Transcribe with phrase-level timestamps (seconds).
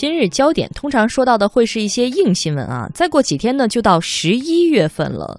[0.00, 5.38] 今日焦点通常说到的会是一些硬新闻啊，再过几天呢就到十一月份了。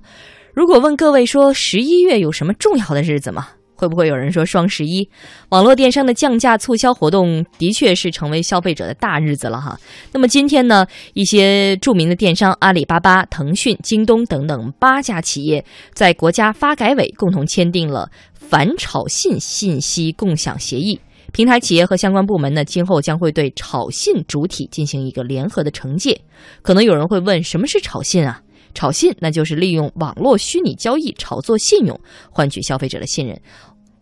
[0.53, 3.47] 如果问各位说十一月有什么重要的日子吗？
[3.73, 5.09] 会不会有人说双十一？
[5.49, 9.75] 网络电商的降价促销活动的确是成为消费者的大日子了哈。
[10.11, 10.85] 那么今天呢，
[11.15, 15.65] 一些著名的电商阿里巴巴、腾讯、京东等等八家企业
[15.95, 20.99] 在国家发改委共同签订了反炒信信息共享协议。
[21.31, 26.19] 平台企业和相关部门呢，今后将会对炒信主体进行一个联合的惩戒。
[26.61, 28.41] 可能有人会问，什么是炒信啊？
[28.73, 31.99] 炒信那就是利用网络虚拟交易炒作信用，
[32.29, 33.39] 换取消费者的信任。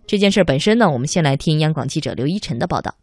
[0.05, 2.93] 这件事本身呢，我们先来听央广记者刘一晨的报道。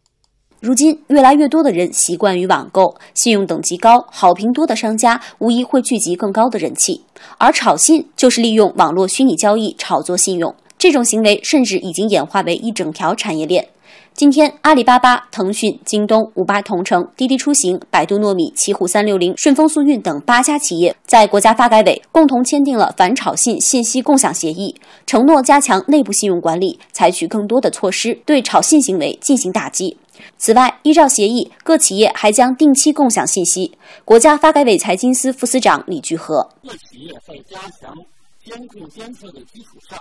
[0.59, 7.01] 如今，越来越多的人习惯于网购，信用等级高、好评多的商家无疑会聚集更高的人气。
[7.37, 13.67] 而炒信就是利用网络虚拟交易炒作信用，这种行为甚至已经演化为一整条产业链。
[14.13, 29.95] 今天，阿里巴巴、腾讯、京东、五八同城、滴滴出行、百度糯米、奇虎三六零、顺丰速运等八家企业在国家发改委共同签订了反炒信信息共享协议，承诺加强内部信用管理，采取更多的措施对炒信行为进行打击。
[30.39, 33.77] 此外，依照协议，各企业还将定期共享信息。
[34.03, 37.95] 国家发改委财经司副司长李聚合：各企业在加强
[38.43, 39.99] 监控监测的基础上，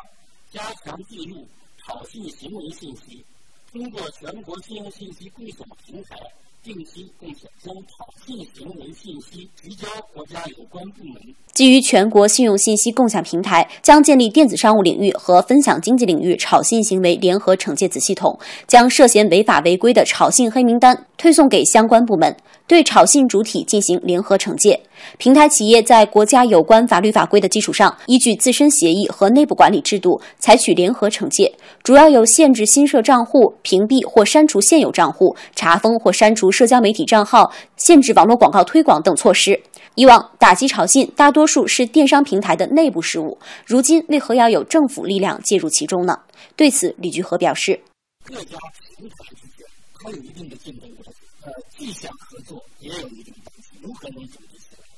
[0.57, 1.45] 加强记录
[1.85, 3.23] 炒信行为信息。
[3.71, 6.17] 通过全国信用信息共享平台
[6.65, 11.15] 定期共享将炒信行为信息提交国家有关部门。
[11.53, 22.35] 基于全国信用信息共享平台，将建立电子商务领域和分享经济领域炒信行为联合惩戒子系统，将涉嫌违法违规的炒信黑名单推送给相关部门，
[22.67, 24.81] 对炒信主体进行联合惩戒。
[25.19, 39.61] 平台企业在国家有关法律法规的基础上，依据自身协议和内部管理制度，采取联合惩戒，主要有限制新设账户、屏蔽或删除现有账户、查封或删除社交媒体账号、限制网络广告推广等措施。
[39.95, 46.19] 以往打击炒信大多数是电商平台的内部事务，如今为何要有政府力量介入其中呢？
[46.55, 47.81] 对此，李聚合表示：
[48.27, 48.59] 各家
[48.99, 49.67] 平台之间
[50.03, 54.56] 它有一定的竞争关系，呃，既想合作，也有一定关系，有可能组织。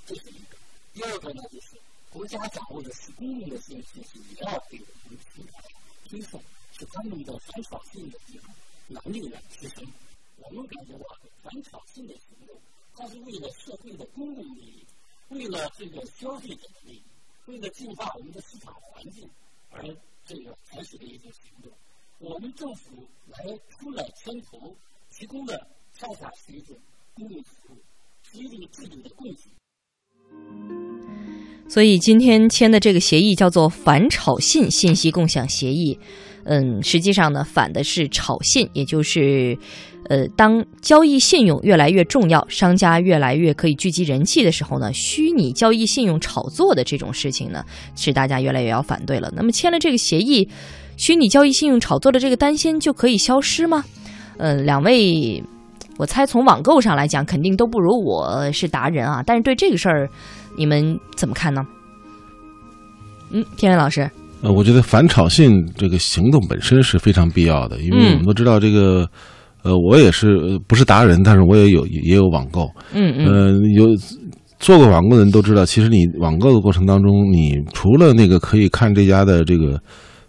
[0.09, 0.57] 这是一个，
[0.95, 1.77] 第二个呢，就是
[2.09, 4.01] 国家掌握的是公共的信息，
[4.35, 5.63] 也要给我们平台
[6.09, 6.43] 推送，
[6.73, 8.49] 使他们的反炒信的这个
[8.87, 9.87] 能力呢提升。
[10.39, 11.05] 我们感觉到
[11.43, 12.59] 反炒信的行动，
[12.95, 14.87] 它是为了社会的公共利益，
[15.29, 17.03] 为了这个消费者的利益，
[17.45, 19.29] 为了净化我们的市场环境
[19.69, 19.83] 而
[20.25, 21.71] 这个采取的一种行动。
[22.17, 24.75] 我们政府来出来牵头，
[25.11, 26.75] 提供的恰恰是一种
[27.13, 27.77] 公共服务，
[28.23, 29.43] 是一种制度的供给。
[31.69, 35.97] 所以今天签的这个协议叫做反炒信信息共享协议，
[36.45, 39.56] 嗯，实际上呢，反的是炒信，也就是，
[40.09, 47.62] 呃，当交易信用越来越重要，商家越来越可以聚集人气的时候呢，虚拟交易信用炒作的这种事情呢，
[47.95, 49.31] 是大家越来越要反对了。
[49.37, 50.49] 那么签了这个协议，
[50.97, 53.84] 虚拟交易信用炒作的这个担心就可以消失吗？
[54.39, 55.43] 嗯，两位。
[55.98, 59.20] 我猜从网购上来讲，肯定都不如我是达人啊。
[59.26, 60.09] 但是对这个事儿，
[60.56, 61.66] 你们怎么看呢？
[63.31, 64.09] 嗯，天元老师，
[64.41, 69.06] 呃，我觉得反炒信这个行动本身是非常必要的，因为我们都知道这个，
[69.64, 73.88] 呃，我也是不是达人，但是我也有也有网购，嗯嗯，呃，有
[74.60, 79.78] 做过网购的人都知道，其实你网购的过程当中，你除了那个可以看这家的这个。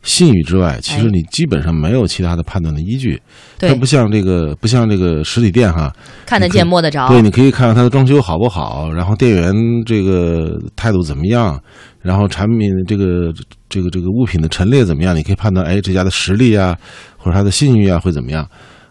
[0.09, 3.21] 信誉之外，其实你基本上没有其他的判断的依据。
[3.59, 5.93] 它不像这个，不像这个实体店哈，
[6.25, 7.07] 看得见摸得着。
[7.09, 9.53] 对，你可以看看它的装修好不好，然后店员
[9.85, 11.61] 这个态度怎么样，
[12.01, 13.31] 然后产品这个
[13.69, 16.75] 这个这个物品的陈列怎么样，你可以判断，哎，这家的实力啊，
[17.17, 18.47] 或者它的信誉啊会怎么样。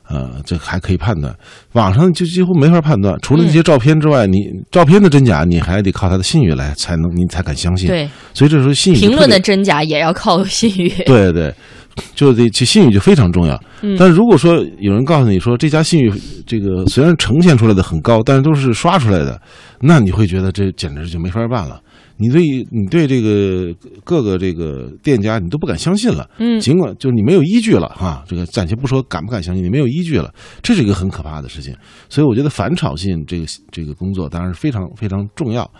[0.09, 1.35] 呃，这还可以判断，
[1.73, 3.15] 网上就几乎没法判断。
[3.21, 7.87] 除了那些照片之外，你照片的真假，你还得靠他的信誉来才能，你才敢相信。
[7.87, 10.89] 对，所以这时候信誉评论的真假也要靠信誉。
[11.05, 11.55] 对对，
[12.15, 13.55] 就得其信誉就非常重要。
[13.83, 16.13] 嗯但如果说有人告诉你说这家信誉
[16.47, 19.41] 这个虽然呈现出来的很高，但是都是刷出来的，
[19.81, 21.79] 那你会觉得这简直就没法办了。
[22.21, 22.43] 你对
[22.73, 23.73] 你对这个
[24.03, 26.29] 各个这个店家，你都不敢相信了。
[26.39, 31.73] 嗯，尽管就是你没有依据了哈，这个暂且不说敢不敢相信，你没有依据了，这是一个很可怕的事情。
[32.09, 35.71] 所以我觉得反炒信这个这个工作当然是非常非常重要。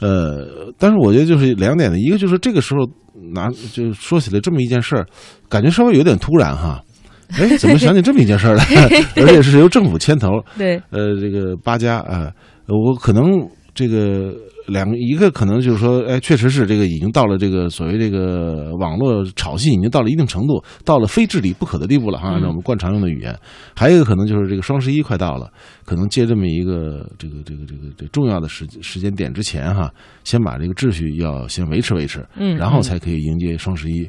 [0.00, 2.86] 呃，但是我觉得就是两点的，一个就是这个时候
[3.32, 5.06] 拿就说起来这么一件事儿，
[5.48, 6.84] 感觉稍微有点突然哈。
[7.30, 8.64] 哎，怎么想起这么一件事儿来？
[9.16, 10.28] 而且是由政府牵头。
[10.58, 10.76] 对。
[10.90, 12.30] 呃，这个八家啊，
[12.68, 14.34] 我可能这个。
[14.66, 23.36] 两个，一个可能就是说，哎，确实是这个已经到了这个所谓这个网络炒信已经到了一定程度，到了非治理不可的地步了哈，按照我们惯常用的语言。
[23.74, 25.50] 还有一个可能就是这个双十一快到了，
[25.84, 29.92] 可能借这么一个这个这个这个这重要的时时间点之前哈，
[30.24, 34.08] 先把这个秩序要先维持维持，嗯，然后才可以迎接双十一。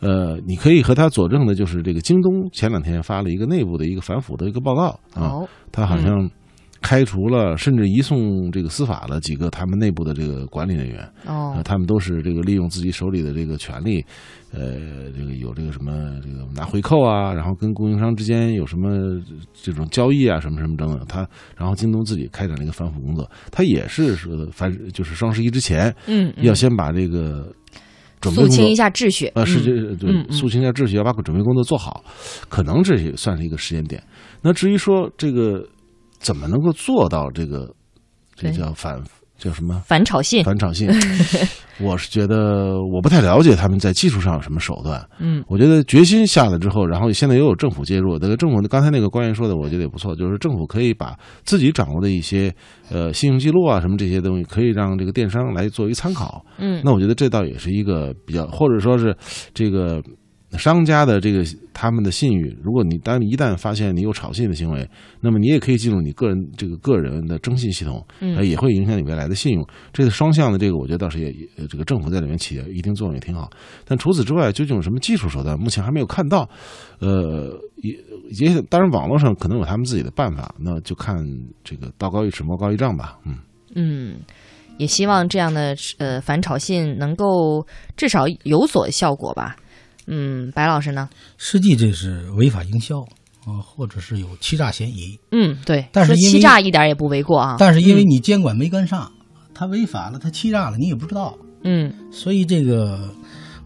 [0.00, 6.28] 呃，你可以和他佐证的就是这个京东前两天发了一个内部的一个反腐的一个报告啊，他好像。
[6.82, 11.08] 开除了，甚至移送这个司法了几个他们内部的这个管理人员。
[11.26, 14.04] 哦，他们都是这个利用自己手里的这个权利，
[14.52, 15.92] 呃，这个有这个什么
[16.22, 18.90] 这个拿回扣啊，然后跟供应商之间有什么
[19.54, 21.06] 这种交易啊，什么什么等等。
[21.06, 21.26] 他
[21.56, 27.54] 然后京东自己开展了一个反腐工作，他也是说反就是双十一之前，嗯，要先把这个
[28.20, 32.04] 准备肃清一下秩序啊，是这对肃清一下秩序，要把准备工作做好，
[32.48, 34.02] 可能这也算是一个时间点。
[34.42, 35.64] 那至于说这个。
[36.22, 37.68] 怎么能够做到这个？
[38.34, 38.98] 这叫反
[39.38, 39.82] 叫什么？
[39.86, 40.42] 反炒信。
[40.42, 40.88] 反炒信。
[41.80, 45.06] 我是觉得我不太了解他们在技术上有什么手段。
[45.20, 48.18] 嗯，我觉得决心下了之后，然后现在又有政府介入。
[48.18, 51.14] 那个政府刚才那个官员说的，我觉得也不错，就是政府可以把
[51.44, 52.52] 自己掌握的一些
[52.90, 56.44] 呃信用记录啊什么这些东西，可以让这个电商来作为参考。
[56.58, 59.14] 嗯，那我觉得这倒也是一个比较，或者说是
[59.52, 60.02] 这个。
[60.58, 64.88] 商家的这个他们的信誉，如果你当一旦发现你有炒信的行为，
[65.20, 69.66] 那么你也可以进入你个人这个个人的征信系统，嗯，也会影响你未来的信用。
[69.92, 71.34] 这个双向的这个，我觉得倒是也
[71.68, 73.50] 这个政府在里面起一定作用也挺好。
[73.84, 76.48] 但除此之外，究竟有什么技术手段，目前还没有看到。
[77.00, 77.92] 呃，也
[78.46, 81.16] 也当然网络上可能有他们自己的办法，那就看
[81.64, 83.18] 这个道高一尺，魔高一丈吧。
[83.24, 83.38] 嗯
[83.74, 84.16] 嗯，
[84.76, 87.66] 也希望这样的呃反炒信能够
[87.96, 89.56] 至少有所效果吧。
[90.14, 91.08] 嗯，白老师呢？
[91.38, 93.00] 实际这是违法营销
[93.46, 95.18] 啊，或者是有欺诈嫌疑。
[95.30, 95.86] 嗯，对。
[95.90, 97.56] 但是欺诈一点也不为过啊。
[97.58, 99.10] 但是因为你监管没跟上，
[99.54, 101.34] 他违法了，他欺诈了，你也不知道。
[101.64, 101.90] 嗯。
[102.12, 103.08] 所以这个，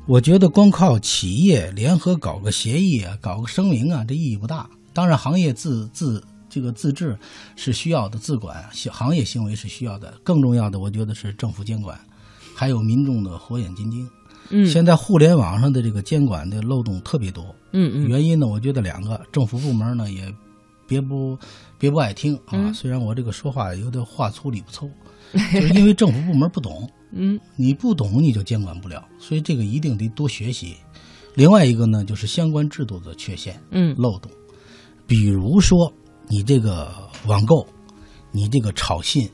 [0.07, 4.71] 我觉得光靠企业联合搞个协议啊，搞个声明啊，这意义不大。
[4.93, 7.19] 当然，行业自自这个自治
[7.57, 10.15] 是需要的，自管行业行为是需要的。
[10.23, 11.99] 更重要的，我觉得是政府监管，
[12.55, 14.09] 还有民众的火眼金睛。
[14.51, 17.45] 嗯，现在互联网上的这个监管的漏洞特别多。
[17.73, 20.33] 嗯嗯，原因呢，我觉得两个，政府部门呢也
[20.87, 21.39] 别不
[21.79, 22.73] 别不爱听啊。
[22.73, 24.91] 虽然我这个说话有点话粗理不粗，
[25.53, 26.89] 就是因为政府部门不懂。
[27.13, 30.77] 嗯，你不懂你就监管不了，所以这个一定得多学习。
[31.35, 34.31] 另外一个呢，就是相关制度的缺陷，嗯，漏洞。
[35.07, 35.93] 比如说
[36.29, 36.93] 你这个
[37.27, 37.67] 网购，
[38.33, 39.29] 你这个炒信，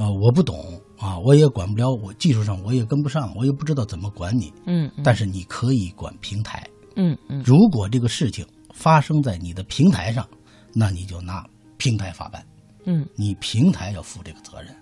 [0.00, 0.80] 啊，我不懂。
[0.98, 4.52] 啊，我也管不了，我技术上我也跟不上，我也不知道怎么管你。
[4.66, 6.66] 嗯，但是你可以管平台。
[6.96, 10.28] 嗯嗯，如果这个事情发生在你的平台上，
[10.74, 11.46] 那你就拿
[11.78, 12.44] 平台法办。
[12.84, 14.74] 嗯，你平台要负这个责任，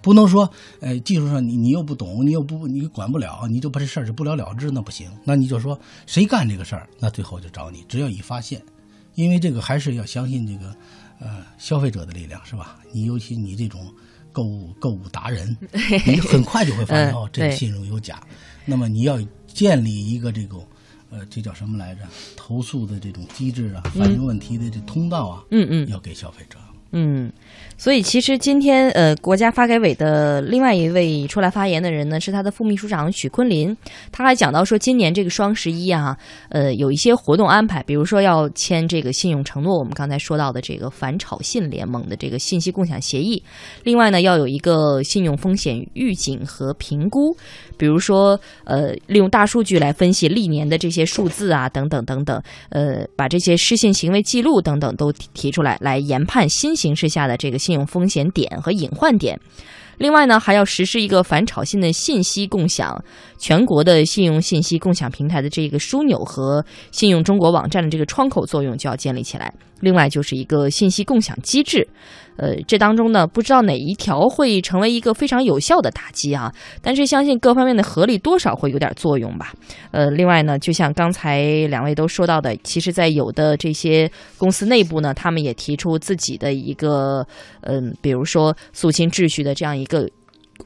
[0.00, 0.48] 不能说，
[0.80, 5.10] 呃，技术上你你又不懂，你又不你管不了，你就把这事儿就不了了之，那不行。
[5.24, 5.76] 那你就说
[6.06, 7.84] 谁干这个事儿，那最后就找你。
[7.88, 8.62] 只要一发现，
[9.16, 10.72] 因为这个还是要相信这个，
[11.18, 12.78] 呃，消费者的力量，是吧？
[12.92, 13.92] 你尤其你这种。
[14.36, 15.56] 购物购物达人，
[16.06, 18.20] 你很快就会发现哦，这个信用有假。
[18.66, 20.62] 那么你要建立一个这种，
[21.08, 22.02] 呃，这叫什么来着？
[22.36, 26.58] 投诉的这种机制啊，反映问题的这通道啊，嗯嗯，要给消费者。
[26.98, 27.30] 嗯，
[27.76, 33.76] 所以其实今天呃，国家发改委的另外一位出来发言的人呢，是他的副秘书长许昆林，
[34.10, 36.16] 他还讲到说，今年这个双十一啊，
[36.48, 43.42] 呃，有一些活动安排，比如说要签这个信用承诺，我们刚才说到的这个反炒信联盟的这个信息共享协议，
[43.84, 47.36] 另外呢，要有一个信用风险预警和评估，
[47.76, 56.85] 比如说呃，利用大数据来分析历年的这些数字啊，等等等等，呃，把这些失信行为记录等等都提出来，来研判新型。
[56.86, 59.40] 形势下的这个信用风险点和隐患点，
[59.98, 63.02] 另外呢，还要实施一个反炒信的信息共享，
[63.38, 69.52] 全国的信用信息共享平台的这个枢纽和信用中国网站的这个窗口作用就要建立起来。
[69.80, 71.86] 另外就是一个信息共享机制。
[72.38, 79.54] 呃，这当中呢，不知道哪一条会成为一个非常有效的打击啊，但是相信各方面的合力多少会有点作用吧。
[79.90, 87.26] 呃，另外呢，就像刚才两位都说到的，其实，在有的这些公司内部呢，他们也提出自己的一个，
[87.62, 90.10] 嗯，比如说肃清秩序的这样一一个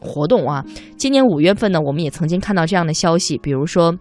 [0.00, 0.64] 活动啊。
[0.96, 3.94] 今年五月份呢，我们也曾经看到这样的消息，比如说。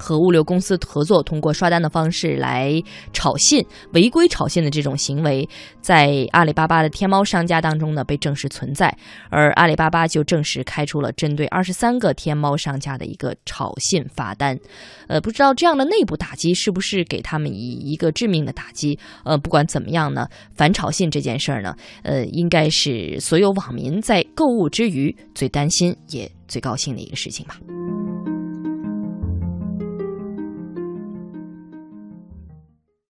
[0.00, 5.46] 和物流公司合作，通过刷单的方式来炒信、违规炒信的这种行为，
[5.82, 8.96] 在阿里巴巴的天猫商家当中呢被证实存在，
[9.28, 14.58] 而阿里巴巴就正式开出了针对二十三个天猫商家的一个炒信罚单。
[15.06, 18.98] 呃，不知道这样的内部打击是不是给他们以一个致命的打击？
[19.24, 27.56] 呃，不管怎么样呢，反炒信这件事儿呢，呃，应该是所有网民在购物之余最担心也最高兴的一个事情吧。